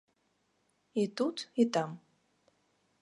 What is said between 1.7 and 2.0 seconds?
там.